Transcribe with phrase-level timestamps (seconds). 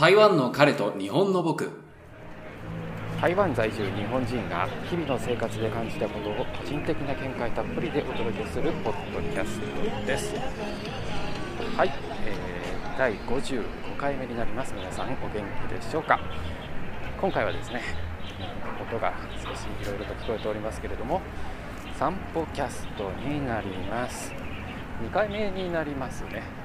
[0.00, 1.70] 台湾の彼と日本の僕。
[3.20, 10.34] 台湾在住日本人が日々の生活で感じたことを個人的な見解たっぷりでお届けするポッドキャストです。
[11.76, 11.92] はい、
[12.24, 13.62] えー、第55
[13.98, 14.72] 回目になります。
[14.74, 16.18] 皆さんお元気でしょうか？
[17.20, 17.82] 今回はですね
[18.90, 21.20] 音が少しいろいろと聞こえておりますけれども
[21.98, 24.32] 散歩キャストになります。
[25.02, 26.59] 2回目になりますね。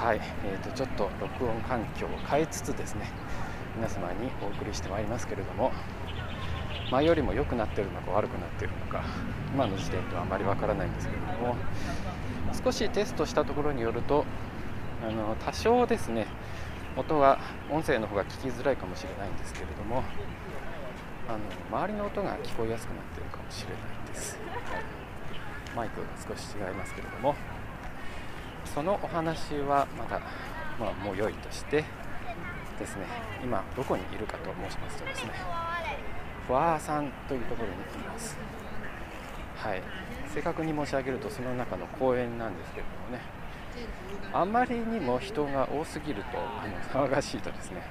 [0.00, 3.10] はい、えーと、ちょっと録音環境を変えつつですね
[3.76, 5.72] 皆様にお送りしてまいりますけれども
[6.90, 9.04] 前よりも良くなってるのか悪くなってるのか
[9.52, 11.54] 今の時点ではあまりわからないんですけれども
[12.64, 14.24] 少しテストしたところによると
[15.06, 16.26] あの多少ですね
[16.96, 17.38] 音が
[17.70, 20.02] 音声の方が聞きづらいかもしれないんですけれども
[21.28, 24.38] あの周りの音が聞こえやすくなっているかもしれないです、
[25.76, 27.34] マイクが少し違いますけれども
[28.74, 30.20] そのお話はまだ、
[30.78, 31.84] まあ、もう良いとして
[32.78, 33.06] ですね
[33.42, 35.32] 今どこにいるかと申しますとですね
[36.46, 38.36] フォアーさんというところにいます。
[39.56, 39.82] はい。
[40.32, 43.20] 正確に申し上げるとその中の公園なんですけれどもね
[44.32, 47.82] あまりにも人が多すぎるとあの騒がしいとですね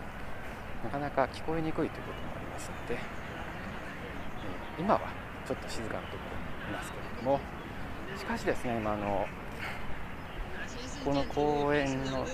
[0.83, 2.97] なかなか聞こえにくいということもありますので、え、
[4.79, 5.01] 今は
[5.45, 7.39] ちょっと静かなところにいますけれども
[8.17, 9.25] しかしですね今あの
[11.03, 12.25] この公園の中に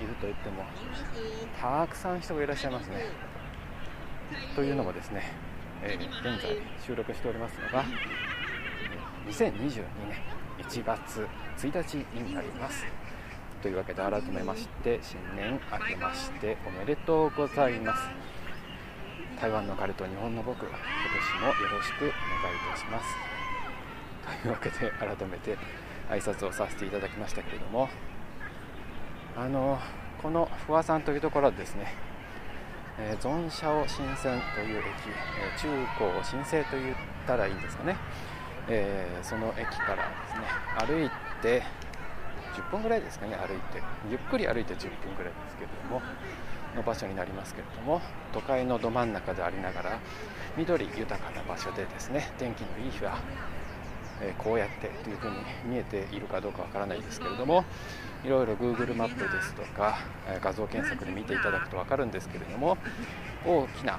[0.00, 0.64] いると言っても
[1.60, 3.06] たくさん人がいらっしゃいますね。
[4.54, 5.32] というのもですね、
[5.82, 7.84] えー、現在収録しておりますのが
[9.26, 10.22] 2022年
[10.58, 11.26] 1月
[11.58, 12.84] 1日になります。
[13.60, 18.02] というわけで改めまして新年明けましておめでとうございます。
[19.40, 23.30] 台湾の彼と日本の僕今年もよろしくお願いいたします。
[24.42, 25.58] というわけで改めて
[26.10, 27.88] 挨拶をさせていただきましたけれども
[29.36, 29.78] あの
[30.20, 31.94] この不破さんというところはですね、
[32.98, 35.68] えー、ゾンシャオ新線という駅、え、中
[35.98, 36.96] 高新生と言っ
[37.26, 37.96] たらいいんですかね、
[38.68, 41.62] えー、その駅からですね歩いて
[42.54, 43.82] 10分ぐらいですかね歩いて。
[44.10, 46.02] ゆっくり歩いて10分ぐらいですけれども
[46.74, 48.00] の場所になりますけれども
[48.32, 49.98] 都会のど真ん中でありながら
[50.56, 53.18] 緑豊かな場所でですね天気のいい日は
[54.22, 57.64] えこうやってというふうに見えているかどうかわからないですけれども
[58.24, 59.98] いろいろ Google マップですとか
[60.42, 62.76] 画像検索で見ていただくと分かるんですけれども
[63.46, 63.98] 大きな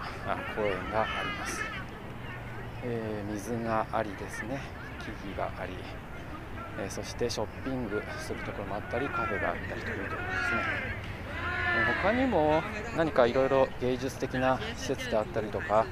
[0.56, 1.62] 公園があります、
[2.84, 4.82] えー、水がありですね。
[5.02, 5.74] 木々があり、
[6.80, 11.12] えそしてショッピングするところもあったりカフェがあったりというところですね。
[12.04, 12.62] 他にも
[12.98, 15.86] 何かいろいろ芸術的な施設であったりとか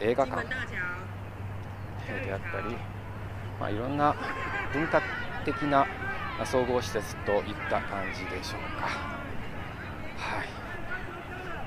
[0.00, 2.76] 映画館であったり
[3.60, 4.14] まあ、いろんな
[4.72, 5.02] 文化
[5.44, 5.86] 的な
[6.44, 8.86] 総合施設といった感じでしょうか、
[10.16, 10.48] はい、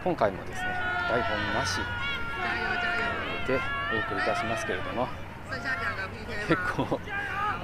[0.03, 0.67] 今回もですね
[1.09, 1.79] 台本なし。
[3.47, 3.55] で
[3.91, 5.07] お送りいたしますけれども
[6.47, 6.99] 結構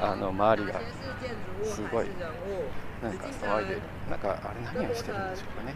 [0.02, 0.82] あの周りが
[1.64, 2.08] すごい
[3.02, 3.82] なんか騒いでる。
[4.10, 5.76] なんかあれ何をしてるんでしょうかね。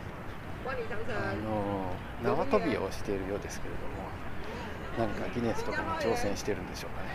[1.16, 7.10] あの縄跳びをしているようですけれども何かギネスとかに挑戦してるんでしょうかね。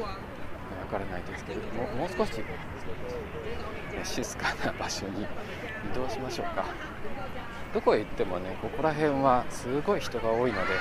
[0.00, 0.16] わ
[0.88, 2.42] からないですけれどももう少し
[4.04, 6.64] 静かな場所に移動しましょうか。
[7.74, 10.74] どこへ行ってもねここら辺はすごい人が多いので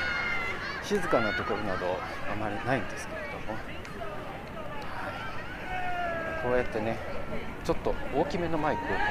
[0.83, 1.85] 静かなところなど
[2.31, 3.59] あまりないんですけれども、は
[6.39, 6.97] い、こうやってね
[7.65, 9.03] ちょっと大きめのマイクを持って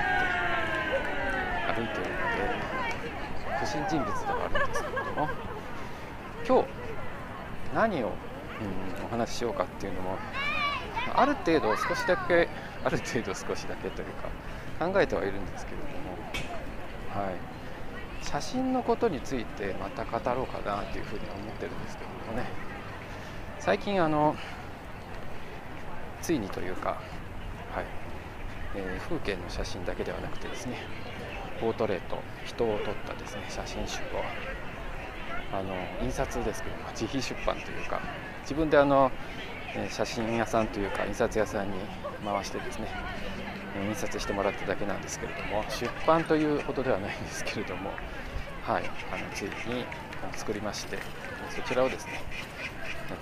[1.75, 2.49] 歩いているので
[3.61, 5.29] 不審人物ではあるんですけれども。
[6.47, 6.69] 今日
[7.75, 8.11] 何を、う
[9.03, 10.17] ん、お話ししようかっていうのも
[11.15, 12.49] ある程度少しだけ
[12.85, 14.09] ある程度少しだけという
[14.79, 22.49] か考えてはいるんですけれども、はい、写真のことについてまた語ろうかなというふうに思ってるんですけれどもね。
[23.59, 24.37] 最近あの
[26.23, 27.01] ついにというか、
[27.73, 28.07] はい。
[28.77, 30.77] えー、風景の写真だけではなくてですね
[31.61, 34.03] ポートレート人を撮ったですね写真集を
[35.53, 38.01] あの印刷ですけども自費出版というか
[38.43, 39.11] 自分であの
[39.91, 41.79] 写真屋さんというか印刷屋さんに
[42.25, 42.89] 回してですね
[43.89, 47.91] 印刷してもらっただけなんですけれども出版というほどではないんですけれども
[48.63, 49.85] はいあのついに
[50.35, 50.99] 作りまして
[51.51, 52.13] そちらをですね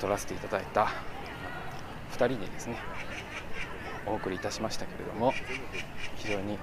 [0.00, 0.88] 撮らせていただいた
[2.12, 2.76] 2人にですね
[4.06, 5.32] お送りいたしましたけれども
[6.16, 6.58] 非常に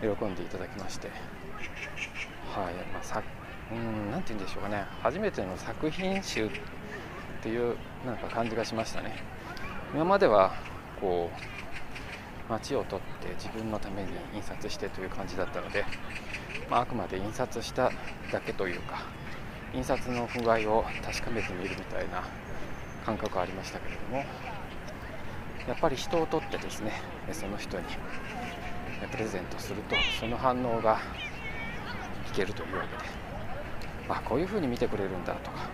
[0.00, 1.10] 喜んでいただきまして
[2.54, 3.22] はいまあ、さ
[3.70, 6.48] うん何て言うんでしょうかね初めての作品集
[7.38, 7.76] っていう
[8.06, 9.16] なんか感じがしましたね。
[9.94, 10.54] 今までは
[11.00, 11.30] こ
[12.48, 15.84] う街を取って自分のために印刷してという感じだったので
[16.70, 17.90] まあ、あくまで印刷した
[18.30, 19.06] だけというか
[19.74, 22.24] 印刷の不具合を確かめてみるみたいな
[23.04, 24.18] 感覚はありましたけれども
[25.66, 26.92] やっぱり人を取ってですね
[27.32, 27.84] その人に
[29.10, 31.00] プレゼントするとその反応が
[32.30, 33.02] いけるというわけで、
[34.08, 35.70] まあ、こういうふうに見てくれるんだとか、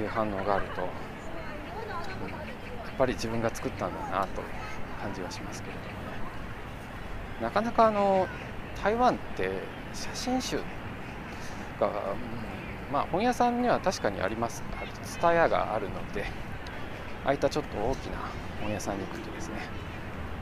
[0.00, 0.88] いう反応があると、うん、
[2.30, 4.42] やっぱり自分が作ったんだなと
[5.00, 5.92] 感じはしますけれどもね。
[7.40, 8.26] なかなかあの
[8.82, 9.50] 台湾って
[9.92, 10.58] 写真集
[11.78, 11.90] が、
[12.92, 14.62] まあ、本屋さんには確かにあります
[15.04, 16.24] ツタヤがあるので
[17.24, 18.18] ああいったちょっと大きな
[18.60, 19.56] 本屋さんに行くとですね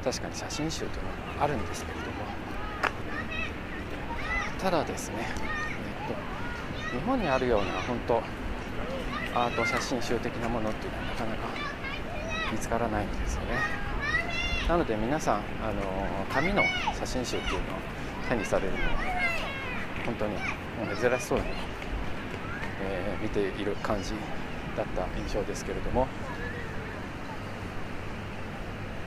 [0.05, 0.91] 確かに写真集という
[1.35, 2.11] のがあるんですけれども。
[4.61, 5.17] ただですね、
[6.07, 8.23] えっと、日本にあるような本当
[9.35, 11.49] アート写真集的なものっていうのはなかなか
[12.53, 13.51] 見つからないんですよね。
[14.69, 15.83] なので皆さんあの
[16.33, 16.63] 紙の
[16.99, 17.63] 写真集っていうのを
[18.29, 18.83] 手にされるのは
[20.05, 20.37] 本当に
[21.01, 21.45] 珍しそうに、
[22.83, 24.13] えー、見ている感じ
[24.77, 26.09] だった印象ですけれども。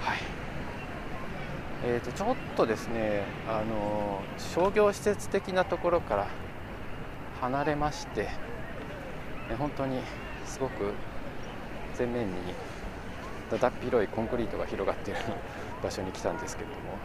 [0.01, 0.19] はい。
[1.85, 6.27] えー、とちょっとですねあの商業施設的なところから
[7.41, 8.29] 離れまして、
[9.57, 9.99] 本当に
[10.45, 10.93] すごく
[11.97, 12.33] 前面に
[13.51, 15.19] だだっ広いコンクリートが広がっている
[15.83, 16.97] 場所に来たんですけれども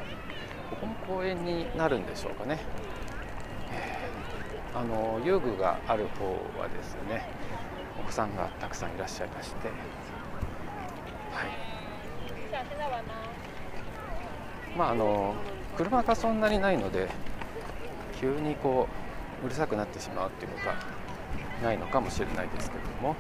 [0.71, 2.59] ここも公園になるんでしょうかね、
[3.73, 6.25] えー、あの遊具がある方
[6.61, 7.27] はですね
[8.01, 11.69] お子さんがたくさんいらっしゃいましてはい。
[14.77, 15.35] まああの
[15.77, 17.09] 車がそんなにないので
[18.21, 18.89] 急にこ
[19.43, 20.75] ううるさくなってしまうっていうことは
[21.63, 23.17] ないのかもしれないですけれども。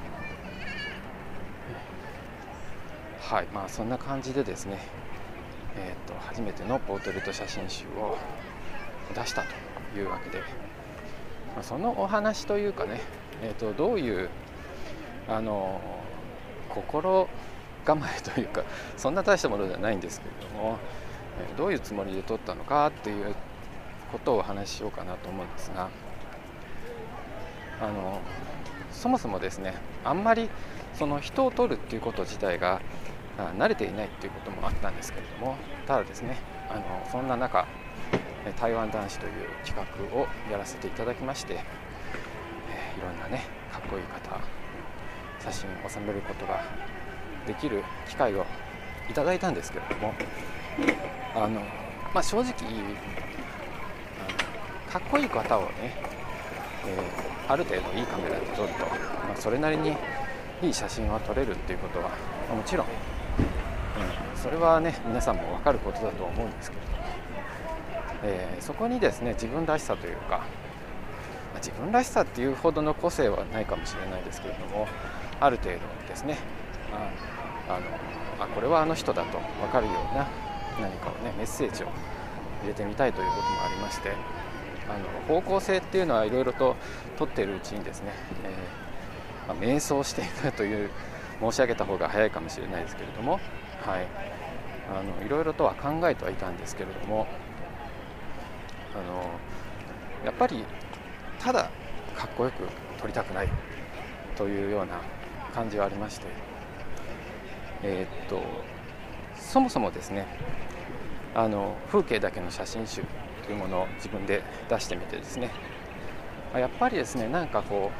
[3.20, 4.78] はいまあそんな感じでですね
[5.76, 8.16] えーと、初めてのポートレート写真集を
[9.14, 9.44] 出した
[9.92, 10.38] というわけで、
[11.54, 13.00] まあ、そのお話というかね、
[13.42, 14.28] えーとどういう
[15.28, 15.80] あの
[16.68, 17.28] 心
[17.84, 18.64] 構えというか
[18.96, 20.78] そんな大したものではないんですけれども
[21.56, 23.34] どういうつもりで撮ったのかっていう
[24.10, 25.88] ことをお話ししようかなと思うんですが
[27.80, 28.20] あの
[28.92, 30.48] そもそもですねあんまり
[30.94, 32.80] その人を撮るっていうこと自体が
[33.56, 36.38] 慣れていないっていうこともあったんですけれどもただですね
[36.68, 37.66] あのそんな中
[38.60, 39.32] 台湾男子という
[39.64, 41.58] 企画をやらせていただきまして、え
[42.98, 44.40] いろんなねかっこいい方
[45.40, 46.64] 写真を収めることが
[47.46, 48.46] できる機会を
[49.10, 50.14] いただいたんですけれども
[51.34, 51.60] あの、
[52.14, 52.52] まあ、正直あ
[54.32, 55.68] のかっこいい方をね、
[56.86, 59.96] えー、ある程度いいカメラで撮ると、まあ、それなりに
[60.62, 62.10] いい写真は撮れるっていうことは、
[62.48, 62.92] ま、もちろん、うん、
[64.36, 66.98] それはね皆さんも分かることだと思うんですけれども、
[68.24, 74.86] えー、そこにですね自分らしさというか、まあ、自分らしさっていうほどの個性はないかもしれないですけれども
[75.40, 76.38] ある程度ですね
[76.92, 80.28] ああのあこれはあの人だと分かるような
[80.80, 81.86] 何かをねメッセージを
[82.62, 84.12] 入れてみたいということもありまして
[84.88, 86.76] あの方向性っていうのはいろいろと
[87.18, 88.12] 取っているうちにですね、
[88.44, 90.90] えー、まあ、瞑想していくという
[91.40, 93.38] 申し上げた方が早いかもしれないですけれども、は
[94.00, 94.06] い、
[94.90, 97.26] あのいろいろとは考えてはいたんですけれども
[98.94, 99.30] あの
[100.24, 100.64] やっぱり
[101.38, 101.70] ただ
[102.16, 102.64] かっこよく
[103.00, 103.48] 撮りたくない
[104.36, 105.00] というような
[105.54, 106.26] 感じはありまして
[107.82, 108.42] えー、っと
[109.36, 110.26] そもそもですね
[111.34, 113.02] あの風景だけの写真集
[113.52, 115.50] いうものを自分で出してみてですね。
[116.54, 117.90] やっぱりですねなんかこ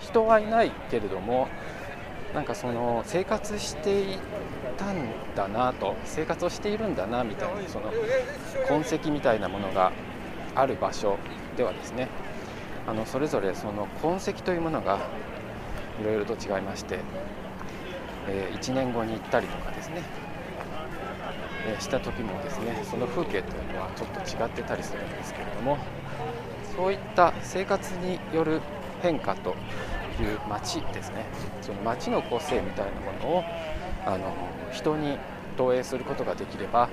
[0.00, 1.48] う人はいないけれども
[2.34, 4.18] なんかその生活してい
[4.76, 7.92] たんだなと生活をしているんだなみたいなその
[8.68, 9.92] 痕跡みたいなものが
[10.54, 11.18] ある場所
[11.56, 12.08] ではですね
[12.86, 14.98] あのそれぞれその痕跡というものが
[16.00, 17.00] いろいろと違いまして、
[18.28, 20.02] えー、1年後に行ったりとかですね
[21.78, 25.78] した時もですねその風景というのはちょっと違ってたりするんですけれども
[26.76, 28.60] そういった生活による
[29.02, 31.24] 変化という街ですね
[31.62, 33.44] その街の個性みたいなものを
[34.06, 34.34] あの
[34.72, 35.18] 人に
[35.56, 36.88] 投影することができれば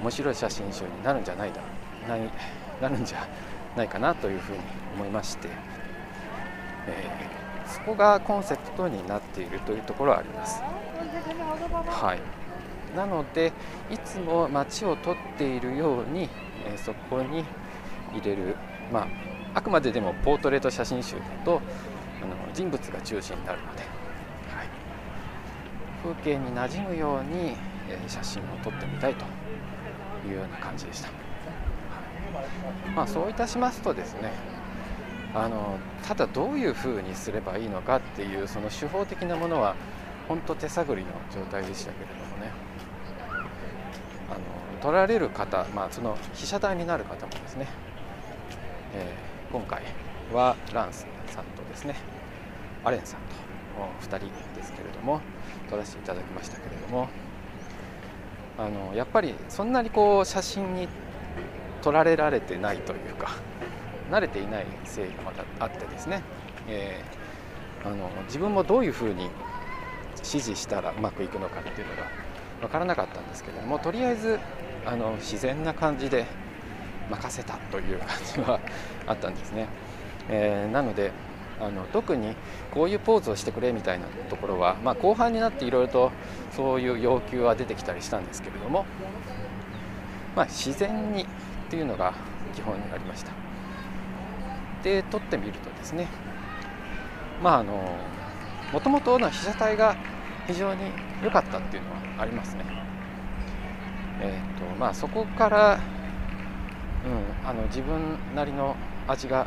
[0.00, 1.60] 面白い写真集になるんじゃないだ
[2.08, 2.18] な
[2.80, 3.26] なるんじゃ
[3.76, 4.58] ないかなというふうに
[4.96, 5.48] 思いまして、
[6.88, 10.60] えー、そこがコンセプトになっているというところはあります。
[10.60, 12.41] はい
[12.96, 13.52] なので
[13.90, 16.28] いつも街を撮っているように、
[16.66, 17.44] えそこに
[18.12, 18.56] 入れる、
[18.92, 19.06] まあ、
[19.54, 21.60] あくまででもポートレート写真集だと
[22.22, 24.68] あの人物が中心になるので、はい、
[26.02, 27.56] 風景に馴染むように、
[27.88, 29.24] え写真を撮ってみたいと
[30.26, 31.10] いうような感じでした。
[32.94, 34.32] まあ、そういたしますとですね
[35.34, 39.74] あのただどういうふうにすればいいのかっていうその手法的なものは
[40.28, 42.61] 本当手探りの状態でしたけれどもね。
[44.82, 47.68] 取られる方、まあ、その被写体になる方もですね、
[48.94, 49.82] えー、今回
[50.32, 51.94] はランスさんとですね
[52.84, 55.20] アレンさんと2人ですけれども
[55.70, 57.08] 撮らせていただきましたけれども
[58.58, 60.88] あのやっぱりそんなにこう写真に
[61.80, 63.30] 撮られられてないというか
[64.10, 66.22] 慣れていないせいがまたあってですね、
[66.68, 69.30] えー、あの自分もどういうふうに
[70.16, 72.08] 指示したらうまくいくのかっていうのが
[72.60, 74.38] 分からなかったんですけれどもとりあえず
[74.84, 76.26] あの自然な感じで
[77.10, 78.60] 任せたという感じは
[79.06, 79.68] あったんですね。
[80.28, 81.12] えー、なので
[81.60, 82.34] あの特に
[82.72, 86.12] こういうポーズをしてくれみたいなところは、まあ、後半になっていろいろと
[86.56, 88.84] そういう要求は出てきたりしたんですけれども、
[90.34, 91.26] まあ、自然にっ
[91.70, 92.14] ていうのが
[92.54, 93.32] 基本になりました。
[94.82, 96.08] で撮ってみるとですね
[97.40, 97.96] まああの
[98.72, 99.96] もともとの被写体が
[100.46, 100.80] 非常に
[101.22, 102.64] 良かったっていうのはありますね。
[104.20, 105.80] えーとまあ、そこから、
[107.04, 108.76] うん、あの自分なりの
[109.08, 109.46] 味が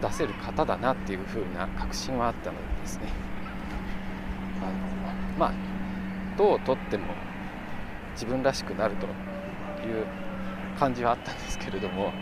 [0.00, 3.04] 出せる方だなっていう風な確信はあったのでですね。
[4.62, 4.72] あの
[5.38, 5.52] まあ
[6.36, 7.04] どう撮っても
[8.14, 10.06] 自分らしくなるという
[10.78, 12.12] 感じはあったんですけれども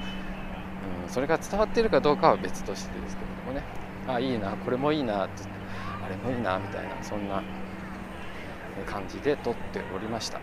[1.04, 3.62] うん、それが伝わっているかどうかは別としてですけれどもね。
[4.08, 5.42] あいいなこれもいいなって
[6.04, 7.42] あれもいいなみたいなそんな
[8.86, 10.40] 感じで撮っておりました。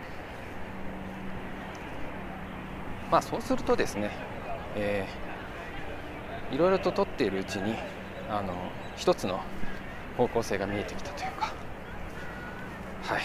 [3.10, 4.10] まあそうするとですね、
[4.76, 7.74] えー、いろいろと撮っているうちに
[8.28, 8.54] あの
[8.96, 9.40] 一つの
[10.16, 11.52] 方向性が見えてきたというか。
[13.04, 13.22] はい。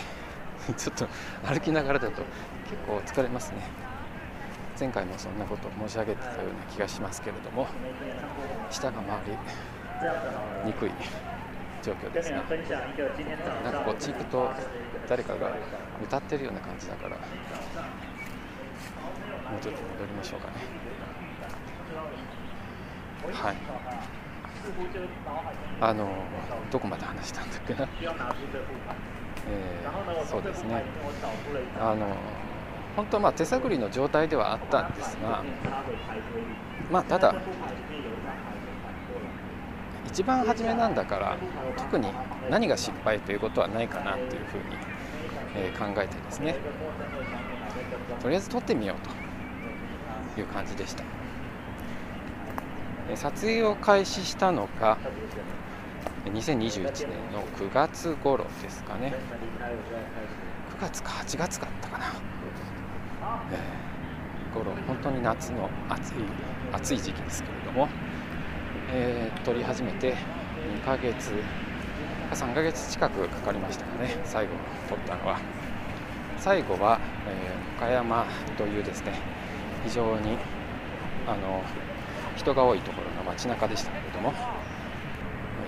[0.77, 1.07] ちょっと
[1.45, 2.21] 歩きながらだと
[2.69, 3.57] 結構疲れますね。
[4.79, 7.67] 前回もそんなことを申し上げてたような気がしますけれども
[8.71, 10.91] 舌が回りにくい
[11.81, 12.37] 状況ですが。
[13.63, 14.51] なんかこっち行くと
[15.07, 15.51] 誰かが
[16.01, 17.17] 歌ってるような感じだから
[19.53, 20.53] もうちょっと戻りましょうかね。
[23.31, 23.55] はい。
[25.79, 26.09] あの
[26.71, 27.87] どこまで話したんだっけな、
[29.47, 30.83] えー、そうですね。
[31.79, 32.15] あの
[32.95, 35.43] 本当はまあ手探りの状態ではあったんですが、
[36.91, 37.35] まあ、ただ
[40.07, 41.37] 一番初めなんだから
[41.77, 42.07] 特に
[42.49, 44.63] 何が失敗ということはないかなというふうに、
[45.55, 46.55] え考えてですね。
[48.21, 49.22] とりあえず撮ってみようと。
[50.39, 51.03] いう感じでした。
[53.15, 54.97] 撮影を開始したのが
[56.25, 59.13] 2021年の9月頃ですかね。
[60.79, 62.05] 9月か8月かったかな。
[63.51, 66.13] えー、頃本当に夏の暑い
[66.71, 67.89] 暑い時期ですけれども、
[68.91, 70.15] えー、撮り始めて
[70.81, 71.31] 2ヶ月
[72.31, 74.17] 3ヶ月近くかかりましたかね。
[74.23, 74.53] 最後
[74.89, 75.39] 撮ったのは。
[76.37, 78.25] 最後は、えー、岡山
[78.57, 79.13] というですね
[79.83, 80.37] 非常に
[81.27, 81.63] あの
[82.35, 84.33] 人が多いところの街中でしたけれども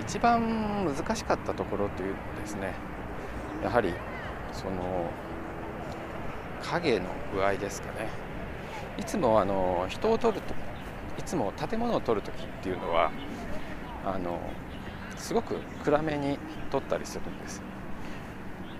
[0.01, 2.73] 一番難しかったところというのはですね
[3.63, 3.93] やはり
[4.51, 5.09] その
[6.61, 8.09] 影の具合ですかね。
[8.97, 10.53] いつもあの人を撮ると
[11.19, 13.11] いつも建物を撮るときっていうのは
[14.05, 14.39] あの
[15.17, 16.39] すごく暗めに
[16.71, 17.61] 撮ったりするんです。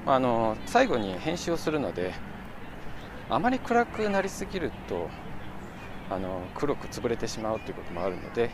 [0.06, 2.14] あの最後に編集をするので
[3.30, 5.10] あまり暗くなりすぎると
[6.10, 8.52] あの黒く潰れてしまうということもあるので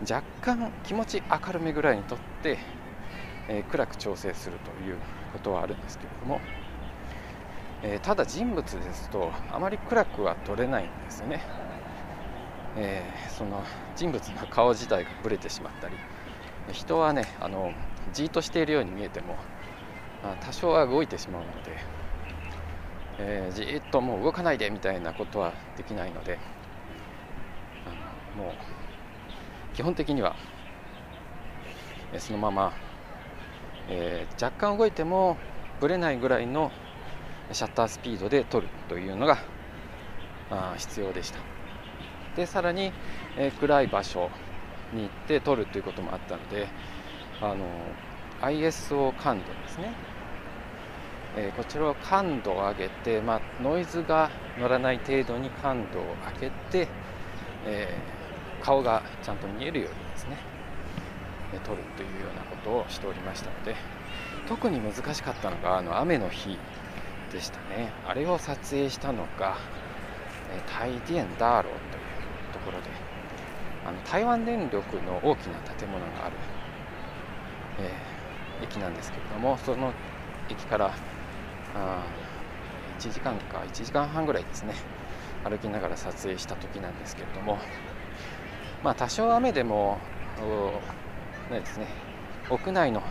[0.00, 2.58] 若干気持ち明るめぐらいに撮って、
[3.48, 4.96] えー、暗く調整するという
[5.32, 6.40] ことはあるんですけれども
[7.84, 11.42] えー、ただ人物ですとあまり暗くは撮れないんですよね、
[12.76, 13.64] えー、その
[13.96, 15.96] 人物の顔自体がぶれてしまったり
[16.70, 17.72] 人はねあの
[18.12, 19.36] じーっとしているように見えても
[20.22, 21.76] まあ多少は動いてしまうので、
[23.18, 26.38] えー、じっともう動かないでみたいなことはできないので
[27.86, 28.54] あのもう
[29.76, 30.34] 基本的には
[32.18, 32.72] そのまま、
[33.88, 35.36] えー、若干動いても
[35.80, 36.70] ぶれないぐらいの
[37.52, 39.38] シャッタースピードで撮るというのが
[40.50, 41.38] あ必要でした。
[42.36, 42.92] でさらに、
[43.36, 44.30] えー、暗い場所
[44.92, 46.68] に行って撮るということもあったので
[47.40, 47.66] あの
[48.40, 49.92] ISO 感度ですね、
[51.36, 56.02] えー、こちらを感度を上げて、まあ、ノイズが乗らない程度に感度を
[56.40, 56.88] 上げて、
[57.66, 60.36] えー、顔がちゃんと見えるようにですね、
[61.54, 63.74] え撮るというようなことをしておりましたので
[64.48, 66.58] 特に難しかったのがあの雨の日
[67.32, 67.90] でしたね。
[68.06, 69.56] あれを撮影したのが
[70.78, 72.84] タイディエンダーローというところで
[73.86, 76.36] あの台湾電力の大きな建物がある、
[77.80, 79.92] えー、駅なんですけれどもその
[80.50, 80.92] 駅から
[81.74, 82.04] あ
[82.98, 83.58] 1時間か。
[83.58, 84.74] 1時間半ぐらいですね。
[85.44, 87.58] 歩きながら撮影した時なんですけれども。
[88.82, 89.98] まあ多少雨でも
[91.50, 91.86] ないですね。
[92.50, 93.02] 屋内の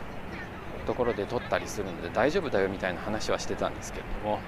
[0.86, 4.40] ところで撮ったりするので大丈夫だよみたいな話はしてたんですけれども、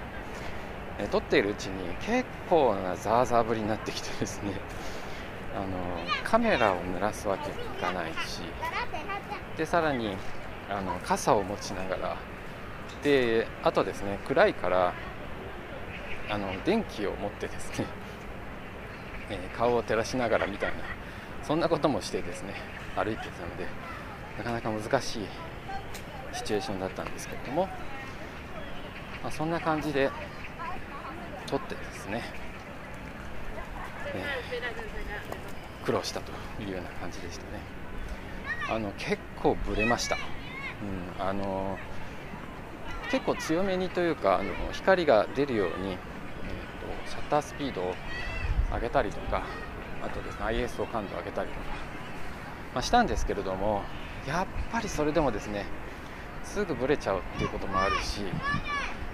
[0.98, 4.52] え撮っているうちに結構なザーザー降りになってきてですね。
[5.54, 5.66] あの
[6.24, 8.40] カメラを濡らすわけにいかないし
[9.56, 10.16] でさらに
[10.68, 12.16] あの傘を持ちながら
[13.04, 14.94] であとですね暗いから
[16.30, 17.86] あの電気を持ってですね、
[19.28, 20.76] えー、顔を照らしながらみたいな
[21.42, 22.54] そんなこともしてですね
[22.96, 23.66] 歩いてたので
[24.38, 25.28] なかなか難しい
[26.32, 27.66] シチュエーションだったんですけれども、
[29.22, 30.10] まあ、そんな感じで
[31.46, 32.22] 撮ってですね、
[34.14, 37.60] えー、苦労したというような感じでしたね。
[38.70, 40.16] あの結構ブレました、
[41.18, 41.78] うん、あの
[43.14, 45.98] 結構強めにというかあの光が出るように、えーと、
[47.08, 47.94] シャッタースピードを
[48.72, 49.44] 上げたりとか
[50.02, 51.60] あとですね ISO 感度を上げたりとか、
[52.74, 53.82] まあ、したんですけれども
[54.26, 55.64] やっぱりそれでもですね
[56.42, 58.22] すぐブレちゃうっていうこともあるし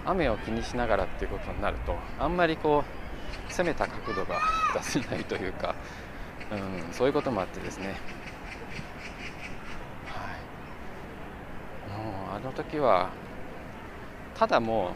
[0.07, 2.83] 雨を気にしながらっていうことになるとあんまりこ
[3.49, 4.41] う攻めた角度が
[4.73, 5.75] 出せないというか、
[6.51, 6.55] う
[6.91, 7.97] ん、そういうこともあってですね、
[10.07, 13.11] はい、もうあの時は
[14.41, 14.93] ただも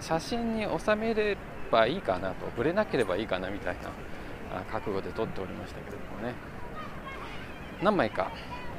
[0.00, 1.36] う写真に収めれ
[1.68, 3.76] ばいいかなとブレなければいいかなみたい
[4.52, 6.32] な覚悟で撮っておりましたけれどもね。
[7.82, 8.30] 何枚か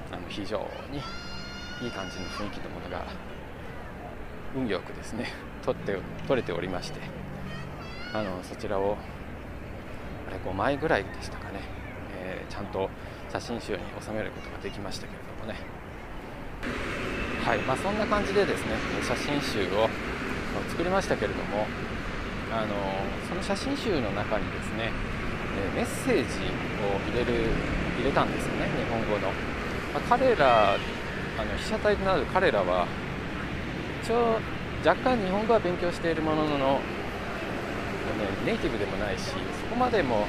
[0.09, 0.99] あの非常に
[1.85, 3.03] いい感じの雰囲気のものが
[4.55, 5.97] 運よくですね 撮って
[6.29, 7.01] 撮れておりまして
[8.13, 8.95] あのそちらを
[10.29, 11.59] あれ5枚ぐらいでしたかね、
[12.17, 12.89] えー、ちゃんと
[13.27, 15.78] 写真集に収めることができましたけれどもね。
[17.49, 17.57] はい。
[17.65, 19.89] まあ、そんな感じでですね写真集を
[20.69, 21.65] 作りましたけれども
[22.53, 22.77] あの
[23.25, 24.93] その写真集の中にですね
[25.73, 26.45] メッセージ
[26.85, 27.49] を入れる
[27.97, 32.85] 入れたんですよね日本語の、まあ、彼らあの被写体となる彼らは
[34.03, 34.37] 一応
[34.85, 36.79] 若干日本語は勉強しているものの、ね、
[38.45, 39.33] ネイティブでもないしそ
[39.71, 40.27] こまでも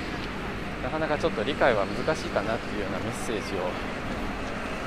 [0.82, 3.68] なかなかちょっと理解は難しいかなというようなメッセージを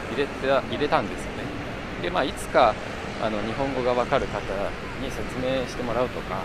[0.10, 1.63] 入れて入れたんですよね。
[2.04, 2.76] で、まあ、いつか
[3.24, 4.44] あの日本語が分かる方
[5.00, 6.44] に説明してもらうとか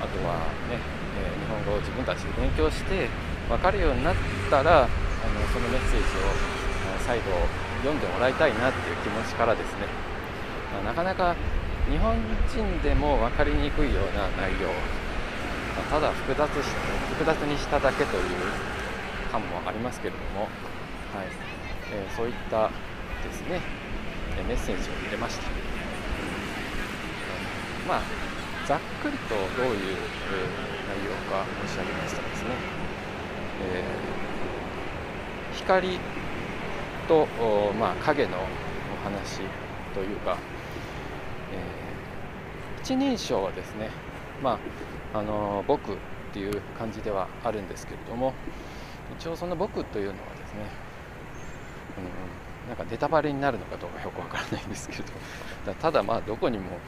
[0.00, 0.80] あとはね、
[1.20, 3.08] え、日本語を自分たちで勉強して
[3.48, 4.14] 分かるようになっ
[4.48, 4.88] たらあの
[5.52, 6.32] そのメッセージを
[7.04, 7.30] 再度
[7.84, 9.86] 読んでもらいたいなっていう気持ちからですね、
[10.72, 11.36] まあ、なかなか
[11.90, 14.72] 日本人でも分かりにくいような内容、
[15.76, 16.72] まあ、ただ複雑し
[17.12, 18.22] 複雑にしただけという
[19.30, 20.48] 感もありますけれども、
[21.12, 21.46] はい。
[21.92, 22.70] えー、そういった
[23.22, 23.60] ですね
[24.44, 25.42] メッセージを入れました。
[27.88, 28.02] まあ
[28.66, 29.96] ざっくりとどういう
[30.86, 32.50] 内容か申し上げますとですね、
[33.62, 36.00] えー、光
[37.06, 37.26] と、
[37.78, 39.42] まあ、影のお話
[39.94, 40.36] というか、
[41.52, 43.90] えー、一人称はですね、
[44.42, 44.58] ま
[45.14, 45.96] あ、あの僕っ
[46.32, 48.34] ていう感じではあるんですけれども
[49.16, 50.60] 一応その僕というのはですね、
[51.98, 55.04] うん、なんかネタバレになるのかどうかよくわからないんですけれ
[55.66, 56.78] ど ただまあどこにも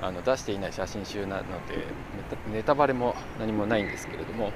[0.00, 1.86] あの出していない写真集なので
[2.52, 4.50] ネタバレも何もないんですけれども、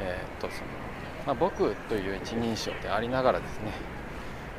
[0.00, 0.84] えー、とその
[1.26, 3.72] まあ、僕という一人称でありながらですね、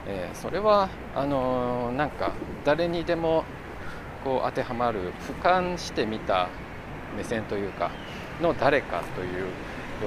[0.08, 2.32] えー、それはあのー、なんか
[2.64, 3.44] 誰にでも
[4.24, 6.48] こう当てはまる俯瞰してみた
[7.16, 7.92] 目線というか
[8.42, 9.46] の誰かというよ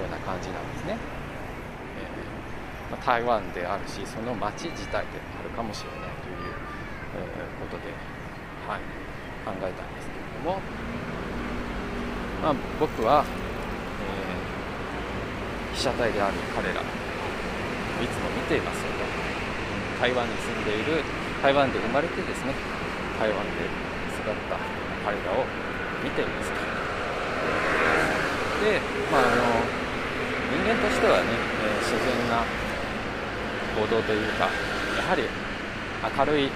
[0.09, 0.98] うな感じなんですね、
[2.90, 6.37] ま、台湾であるしその町自体であるかもしれないという、
[7.16, 7.18] え
[7.61, 7.92] ことで、
[8.68, 8.81] はい、
[9.44, 10.61] 考えたんですけれども、
[12.42, 13.27] まあ、僕はえ
[15.74, 16.85] 被写体である彼らい
[18.07, 19.01] つも見ていますよと
[20.01, 21.03] 台湾に住んでいる
[21.42, 22.55] 台湾で生まれてですね
[23.18, 23.66] 台湾で
[24.14, 24.57] 育った
[25.05, 25.44] 彼らを
[26.05, 26.59] 見ていますと。
[28.62, 29.31] でまああの
[30.51, 32.42] 人間としてはね、えー、自然な
[33.74, 34.48] 行動というか
[34.96, 35.24] やはり
[36.16, 36.50] 明るい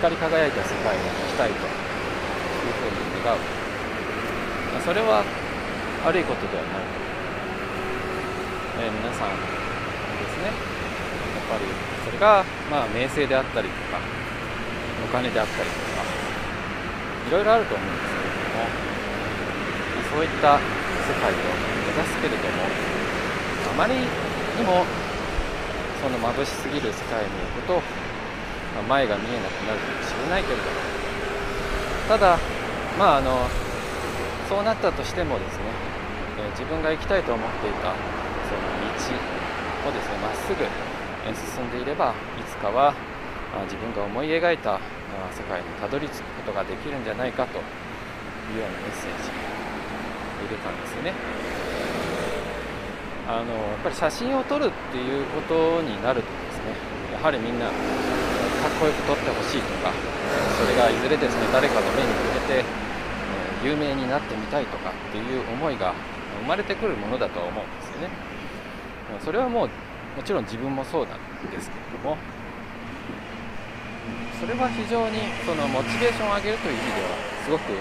[0.00, 1.66] 光り輝いた世界を生きたいという
[2.80, 3.38] ふうに願う、
[4.82, 5.22] それは
[6.06, 6.82] 悪いことではない。
[8.82, 9.44] えー、皆さんで
[10.26, 10.46] すね。
[10.48, 10.54] やっ
[11.46, 11.68] ぱり
[12.04, 14.00] それがまあ名声であったりとか
[15.04, 16.02] お金であったりとか
[17.28, 18.66] いろいろあると思うんですけれども
[20.10, 22.64] そういった世界を目指すけれども、
[23.70, 24.08] あまりに
[24.64, 24.84] も
[26.02, 27.74] その眩しすぎる世界に行くと、
[28.74, 30.70] まあ、前が見えなくなるかもしれないけれども
[32.08, 32.38] ただ
[32.98, 33.46] まああの
[34.48, 35.64] そうなったとしてもですね、
[36.42, 37.94] え、自分が行きたいと思っていた
[38.50, 40.66] その道をですねまっすぐ
[41.54, 42.94] 進んでいればいつかは
[43.64, 44.80] 自分が思い描いた
[45.30, 49.52] 世界にたどり着くことができるんじゃないかというようなメッセージを
[50.42, 51.81] 入れたんですよね。
[53.28, 56.74] あのやっぱり写真を撮るっていうことになるとですね
[57.14, 59.92] やはりみんなかっこよく撮ってほしいとか
[60.58, 62.64] それがいずれですね誰かの目に触れて
[63.64, 65.94] 有名になってみたいとかっていう思いが
[66.42, 68.32] 生まれてくるものだとは思うんですよね。
[69.24, 69.68] それはもう
[70.16, 71.18] もちろん自分もそうなん
[71.50, 72.16] ですけれども
[74.40, 77.08] それは非常にそのモチベーションを上げるという意味では
[77.44, 77.72] すごく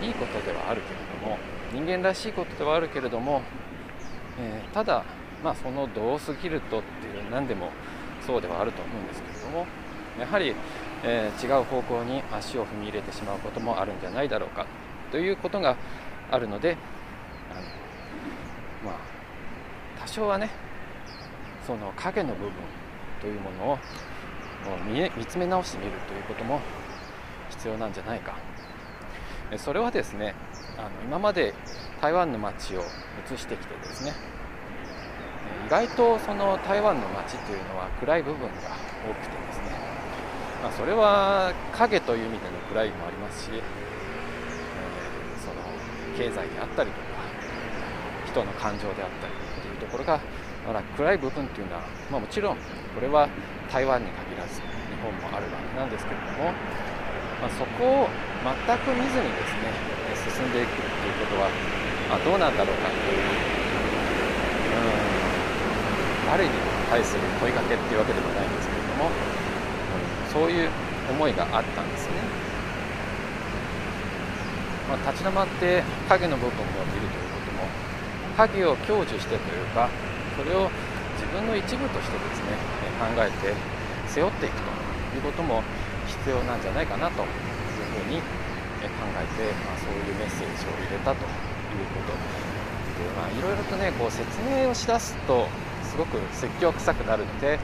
[0.00, 1.38] いいことではあるけれども
[1.72, 3.42] 人間らしいことではあるけれども
[4.38, 5.04] えー、ただ、
[5.42, 7.70] まあ、そのどうすぎるとっていう何でも
[8.26, 9.66] そうではあると思うんですけれども
[10.18, 10.54] やはり、
[11.04, 14.66] えー、違う方向に足を踏み入れてしまうこともあるんじゃないだろうか
[15.10, 15.76] ということが
[16.30, 16.76] あるので
[17.52, 20.50] あの、まあ、多少はね
[21.66, 22.52] その影の部分
[23.20, 23.78] というものを
[24.86, 26.60] 見見つめ直してみるということも
[27.50, 28.34] 必要なんじゃないか。
[29.58, 30.34] それはですね
[30.78, 31.54] あの今まで
[32.00, 32.82] 台湾の街を
[33.32, 34.12] 移してきてですね
[35.66, 39.70] 意外とその台湾の街というのは暗い部分が多くてですね、
[40.62, 43.60] まあ、それは影という意味での暗いもありますし、えー、
[45.40, 45.54] その
[46.16, 47.06] 経済であったりとか
[48.26, 50.20] 人の感情であったりというところが、
[50.70, 51.80] まあ、暗い部分というのは、
[52.12, 53.28] まあ、もちろんこれは
[53.72, 54.66] 台湾に限らず日
[55.02, 56.52] 本もあるわけなんですけれども、
[57.40, 58.08] まあ、そこを
[58.44, 59.95] 全く見ずにですね
[60.30, 61.48] 進んでいくっていうことは
[62.10, 63.22] あどうなんだろうかという、
[64.72, 64.82] う
[66.26, 66.50] ん、誰に
[66.90, 70.70] 対する問いかけっていうわけでもないんですけれども、うん、そういう
[71.10, 72.14] 思いがあったんですね。
[74.88, 77.66] まあ、立ち止まって影の部分を見るということも
[78.36, 79.90] 影を享受してというか
[80.38, 80.70] それを
[81.18, 82.54] 自分の一部としてですね
[83.02, 83.52] 考えて
[84.06, 85.62] 背負っていくということも
[86.06, 87.28] 必要なんじゃないかなという
[88.06, 88.22] ふうに
[89.22, 95.46] えて、まあ、そういうメッセージを入れたということで、まあ、いろいろとねこう説明をしだすと
[95.84, 97.58] すごく説教臭くなるので、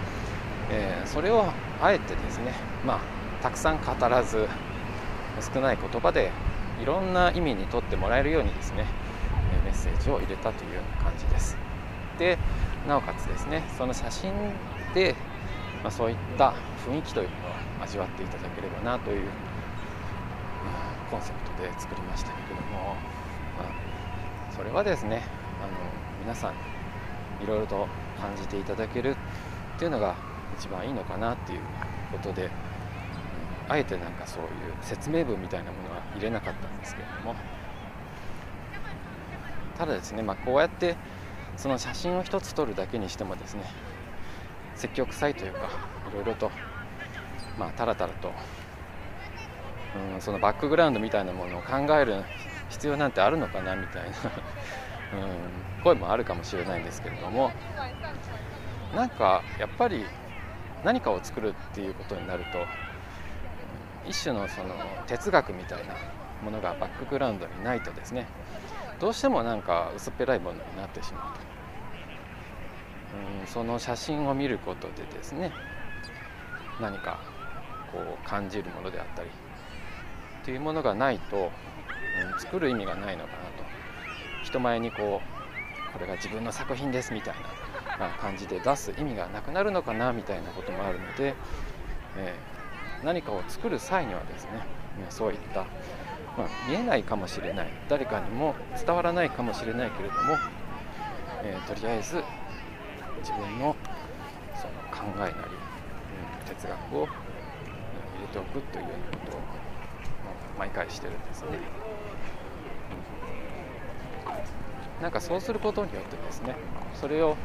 [0.70, 1.46] えー、それを
[1.80, 2.54] あえてですね、
[2.86, 4.48] まあ、たくさん語らず
[5.54, 6.30] 少ない言葉で
[6.80, 8.86] いろんな意味にとってもらえるようにですね
[9.64, 11.56] メッセージを入れたというような感じです。
[12.18, 12.38] で
[12.86, 14.32] なおかつですねその写真
[14.94, 15.14] で、
[15.82, 16.54] まあ、そういった
[16.86, 19.28] 雰囲気というものを味わっていただければなという
[21.12, 22.96] コンセプトで作りましたけれども、
[23.58, 25.22] まあ、それはですね
[25.62, 25.72] あの
[26.22, 26.54] 皆さん
[27.44, 27.86] いろいろと
[28.18, 29.10] 感じていただける
[29.76, 30.16] っていうのが
[30.58, 31.60] 一番いいのかなっていう
[32.10, 32.48] ことで
[33.68, 34.48] あえてなんかそういう
[34.80, 37.34] 説明文みたいなものは入れなかったんですけれども
[39.76, 40.96] ただですね、まあ、こうやって
[41.58, 43.64] その写真を1つ撮るだけにしてもですね
[44.76, 45.68] 積極臭いというか
[46.10, 46.50] いろいろと
[47.58, 48.32] まあタラタラと
[50.14, 52.24] うん、そのバックグラウンドみたいなものを考える
[52.70, 54.08] 必要なんてあるのかなみたいな。
[55.12, 57.52] うん、声もあるかもしれないんですけれども。
[58.94, 60.04] なんかやっぱり
[60.84, 62.66] 何かを作るっていうことになると
[64.06, 64.74] 一種のその
[65.06, 65.94] 哲学みたいな
[66.42, 68.26] ものがバックグラウンドにないとですね
[69.00, 71.40] どうしてもなんか薄っぺらいものになってしまうと、
[73.40, 75.52] うん、その写真を見ることでですね
[76.80, 77.20] 何か
[77.92, 79.30] こう感じるものであったり
[80.42, 81.50] っていうものがないと、
[82.32, 83.64] うん、作る意味がないのかなと。
[84.42, 87.34] 人前にこうこれが自分の作品ですみたい
[87.98, 91.34] な感じで出す意味がなくなるのかなみたいなこともあるので、
[92.16, 94.50] えー、何かを作る際にはですね
[95.10, 95.60] そういった、
[96.36, 100.38] まあ、見えないかもしれない誰かにも伝わらないかもしれないけれども、
[101.42, 102.22] えー、とりあえず
[103.20, 103.76] 自分の
[104.54, 107.12] その考えなり、うん、哲学を入
[108.22, 109.61] れておくというようなことを
[110.62, 111.48] 毎回してるんですね、
[115.02, 116.54] なんかそうすることによってですね
[116.94, 117.36] それを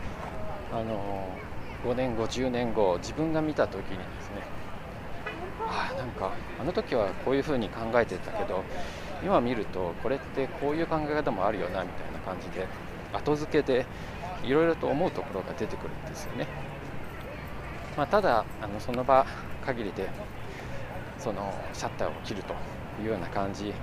[0.72, 1.28] あの
[1.84, 4.44] 5年後10年後自分が見た時にですね
[5.68, 8.64] あなんかあの時はこういうふうに考えてたけど
[9.24, 12.68] 今見るとこれってこういう考え方もあるよなみたいな感じで
[13.14, 13.88] 後付けで
[14.44, 16.46] いろいろと思うところが出てくるんですよね、
[17.98, 19.26] まあ、ただあのその場
[19.66, 20.08] 限りで
[21.18, 22.54] そのシャッターを切ると。
[23.02, 23.74] いうような感じ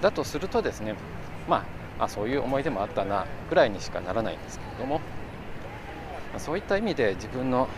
[0.00, 0.94] だとするとですね
[1.48, 1.64] ま
[1.98, 5.00] ああそういう思い出もあったなぐらいにしかならないんですけれども、
[6.36, 7.68] そういった意味で自分の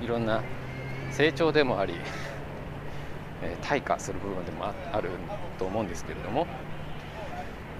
[0.00, 0.42] いろんな
[1.10, 1.94] 成長でもあり、
[3.42, 5.10] え、退化する部分でもある
[5.58, 6.46] と思うんですけれども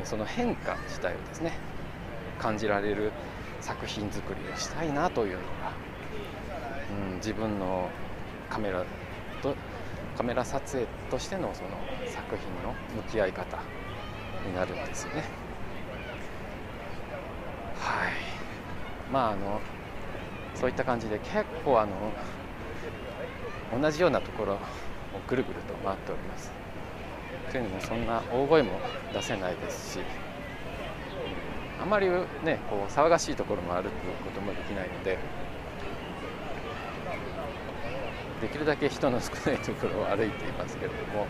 [0.04, 1.52] その変化自体をですね
[2.38, 3.12] 感じられる
[3.60, 5.72] 作品作りをしたいなというのが、
[7.10, 7.88] うん、自分の
[8.48, 8.84] カメラ
[9.42, 9.54] と
[10.16, 11.70] カメラ撮影としてのその
[12.28, 13.56] 作品の向き合い方
[14.46, 15.24] になるんですよね。
[17.80, 18.12] はい
[19.10, 19.60] まああの
[20.54, 22.12] そういった感じで結構あの
[23.80, 24.58] 同じようなところを
[25.26, 26.52] ぐるぐると回っております。
[27.50, 28.72] というのもそんな大声も
[29.14, 30.00] 出せないですし
[31.80, 32.10] あまり
[32.44, 33.88] ねこう騒がしいところも歩く
[34.22, 35.18] こともできないので
[38.42, 41.26] できるだけ人の少ないところを歩いていますけれども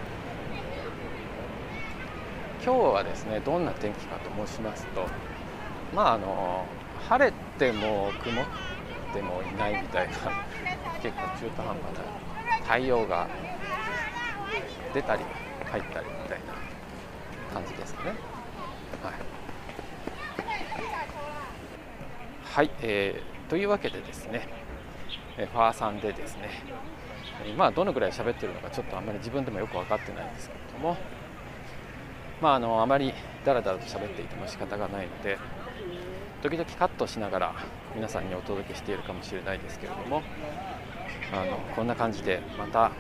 [2.65, 5.07] 今日はですねどんな天気かと申しますと
[5.95, 6.67] まああの
[7.09, 8.45] 晴れても曇っ
[9.15, 10.15] てもいないみたいな
[11.03, 13.29] 結構中途半端な太陽が
[14.93, 15.23] 出たり
[15.65, 18.11] 入ったりみたいな感じですかね。
[19.03, 19.15] はい、
[22.45, 24.49] はい、えー、というわけでですね、
[25.37, 26.51] えファーさんでですね、
[27.57, 30.97] まあどのぐらい喋ってるのかちょっとあんまり自分でもよく分かってないんですけれども、
[32.41, 33.13] まああのあまり
[33.45, 35.39] だらだらと喋っていても仕方がないので、
[36.43, 37.55] 時々カットしながら
[37.95, 40.23] 皆さんにお届けしているかもしれないですけれども、
[41.33, 42.93] あのこんな感じでまた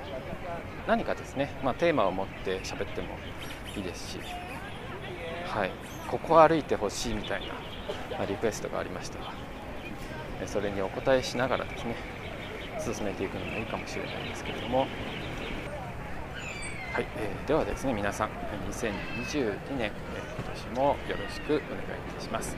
[0.87, 3.09] 何かですね、まあ、テーマを持って喋っても
[3.77, 4.19] いいですし、
[5.47, 5.71] はい、
[6.09, 9.33] ここ歩いてほしいみたいな、ま、リクエストがありましたら
[10.47, 11.97] それにお答えしながらですね
[12.81, 14.87] 進めていくのもいいかもしれないんですけれども
[16.99, 18.31] はい、えー、ではですね皆さん
[18.73, 19.93] 2022年、え
[20.37, 21.63] 今年もよろしくお願いい
[22.17, 22.57] たします。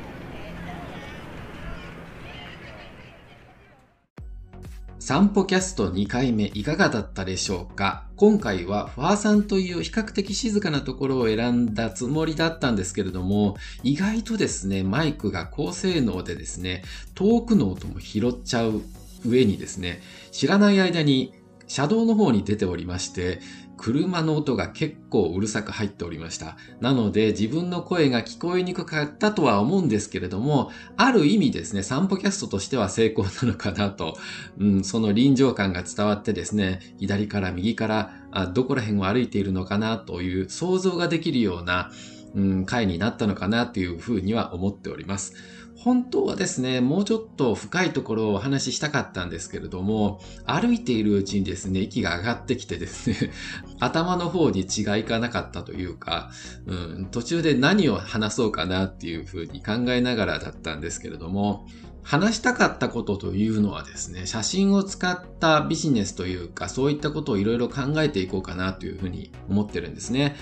[4.98, 8.07] 散歩キャスト2回目いかがだったでしょうか？
[8.16, 16.83] 今回はファーさんという比較的静かなところを選んだつもりだったんですけれども、意外とですね、マイクが高性能でですね、
[17.14, 18.81] 遠くの音も拾っちゃう
[19.26, 20.00] 上にですね、
[20.33, 21.35] 知らない間に
[21.70, 23.40] 車道の方に出ておりまして、
[23.81, 26.59] 車の音が結構うるさく入っておりました。
[26.81, 34.19] なので自分の声が聞こえにくかったとは思うんですけれども、ある意味ですね、散歩キャストとしては成功なのかなと、
[34.59, 41.90] うん、その臨場感が伝わってですね、左から右からあどこら辺を歩いているのかなという想像ができるような、
[42.35, 45.35] うん、回になったのかなというふうには思っております。
[45.83, 53.33] 本当はですね、もうちょっと深いところをお話ししたかったんですけれども、歩いているうちにですね、息が上がってきてですね、
[53.81, 56.31] 頭の方に血がいかなかったというか、
[56.66, 61.66] うん、途中で何を話そうかなっていうふうに考えながらだったんですけれども、
[62.03, 70.37] 話したかったことというのはですね、写真を使ったビジネスというか、そういったことをいろいろ考えていこうかなというふうに思ってるんですね。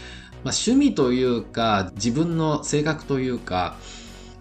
[0.44, 3.76] まあ、趣味というか、自分の性格というか、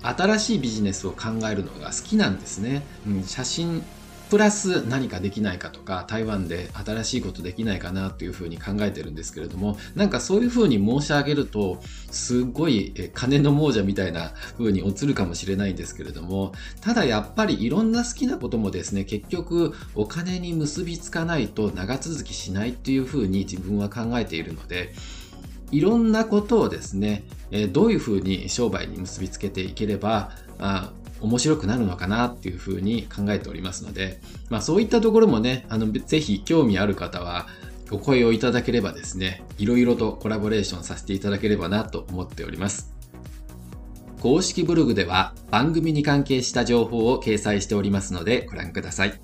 [0.01, 2.83] 新しいビジネスを考えるのが好きなんですね。
[3.07, 3.83] うん、写真
[4.29, 11.81] プラス何かできないかとか、台湾で新しいことできないかなというふうに考えてるんですけれども、なんかそういうふうに申し上げると、
[12.12, 24.93] すごい金の亡者みたいな風に映るかもしれないんですけれども、ただやっぱりいろんな好きなこともですね、結局お金に結びつかないと長続きしないっていうふうに自分は考えているので、
[25.71, 37.47] いろんなことをですね、えどういうふうに商売に結びつけていければ、あ面白くなるのかなっていうふうに考えておりますので、まあそういったところもね、あの、ぜひ興味ある方は、
[37.89, 42.93] お声をいただければですね、いろいろとコラボレーションさせていただければなと思っております。
[44.21, 49.19] 公式ブログでは番組に関係した情報を掲載しておりますのでご覧ください。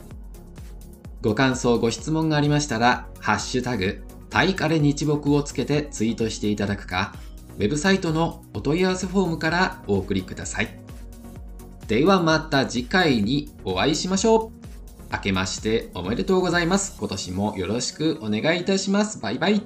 [1.22, 7.14] ご感想、ご質問がありましたら、ハッシュタグ、タイカレ日木をつけてツイートしていただくか、
[7.58, 10.76] ウェブサイトのお問い合わせフォームからお送りください。
[11.88, 14.52] ではまた次回にお会いしましょう。
[15.14, 16.96] 明けましておめでとうございます。
[16.98, 19.20] 今年もよろしくお願いいたします。
[19.20, 19.62] バイバイ。